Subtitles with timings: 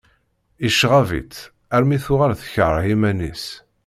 [0.63, 1.35] Yecɣeb-itt
[1.75, 3.45] armi tuɣal tekreh iman-is.